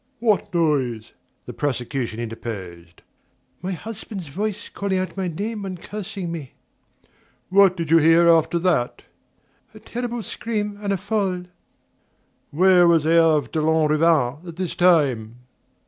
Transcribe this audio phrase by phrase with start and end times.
[0.17, 1.11] "What noise?"
[1.45, 3.03] the prosecution interposed.
[3.61, 6.53] "My husband's voice calling out my name and cursing me."
[7.49, 9.03] "What did you hear after that?"
[9.75, 11.43] "A terrible scream and a fall."
[12.49, 15.35] "Where was Herve de Lanrivain at this time?"